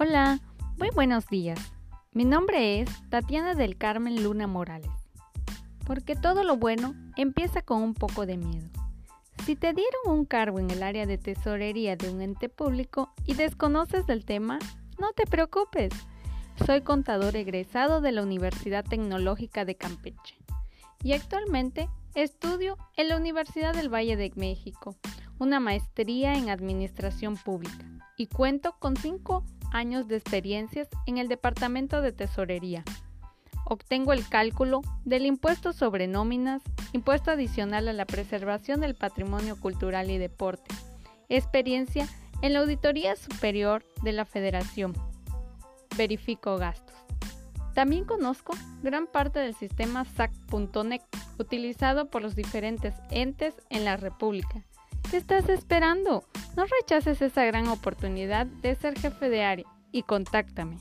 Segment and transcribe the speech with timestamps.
[0.00, 0.38] Hola,
[0.76, 1.58] muy buenos días.
[2.12, 4.92] Mi nombre es Tatiana del Carmen Luna Morales.
[5.84, 8.68] Porque todo lo bueno empieza con un poco de miedo.
[9.44, 13.34] Si te dieron un cargo en el área de tesorería de un ente público y
[13.34, 14.60] desconoces del tema,
[15.00, 15.92] no te preocupes.
[16.64, 20.38] Soy contador egresado de la Universidad Tecnológica de Campeche
[21.02, 24.94] y actualmente estudio en la Universidad del Valle de México,
[25.40, 27.84] una maestría en Administración Pública
[28.16, 32.84] y cuento con cinco años de experiencias en el Departamento de Tesorería.
[33.64, 40.10] Obtengo el cálculo del impuesto sobre nóminas, impuesto adicional a la preservación del patrimonio cultural
[40.10, 40.74] y deporte,
[41.28, 42.08] experiencia
[42.40, 44.94] en la Auditoría Superior de la Federación.
[45.96, 46.96] Verifico gastos.
[47.74, 51.02] También conozco gran parte del sistema SAC.NET
[51.38, 54.64] utilizado por los diferentes entes en la República.
[55.10, 56.24] ¿Qué estás esperando?
[56.58, 60.76] No rechaces esa gran oportunidad de ser jefe de área y contáctame.